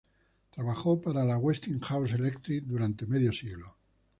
Trabajó 0.49 0.99
para 0.99 1.23
la 1.23 1.37
Westinghouse 1.37 2.13
Electric 2.13 2.63
durante 2.63 3.05
medio 3.05 3.31
siglo. 3.31 3.75